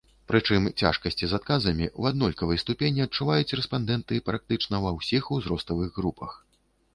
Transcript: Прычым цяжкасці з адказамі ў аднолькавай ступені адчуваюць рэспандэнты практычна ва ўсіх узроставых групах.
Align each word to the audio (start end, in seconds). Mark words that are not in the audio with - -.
Прычым 0.29 0.63
цяжкасці 0.81 1.25
з 1.33 1.37
адказамі 1.41 1.85
ў 1.99 2.15
аднолькавай 2.15 2.61
ступені 2.63 3.03
адчуваюць 3.05 3.55
рэспандэнты 3.61 4.19
практычна 4.31 4.81
ва 4.87 4.97
ўсіх 4.97 5.23
узроставых 5.37 5.89
групах. 6.01 6.31